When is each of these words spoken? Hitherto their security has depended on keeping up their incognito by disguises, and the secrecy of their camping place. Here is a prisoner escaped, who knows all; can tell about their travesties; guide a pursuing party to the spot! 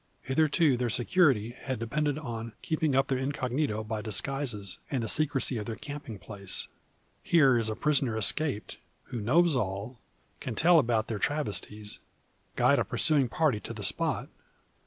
Hitherto 0.23 0.77
their 0.77 0.89
security 0.89 1.51
has 1.51 1.77
depended 1.77 2.17
on 2.17 2.53
keeping 2.63 2.95
up 2.95 3.07
their 3.07 3.19
incognito 3.19 3.83
by 3.83 4.01
disguises, 4.01 4.79
and 4.89 5.03
the 5.03 5.07
secrecy 5.07 5.57
of 5.59 5.67
their 5.67 5.75
camping 5.75 6.17
place. 6.17 6.67
Here 7.21 7.55
is 7.55 7.69
a 7.69 7.75
prisoner 7.75 8.17
escaped, 8.17 8.79
who 9.03 9.21
knows 9.21 9.55
all; 9.55 9.99
can 10.39 10.55
tell 10.55 10.79
about 10.79 11.07
their 11.07 11.19
travesties; 11.19 11.99
guide 12.55 12.79
a 12.79 12.83
pursuing 12.83 13.29
party 13.29 13.59
to 13.59 13.73
the 13.75 13.83
spot! 13.83 14.29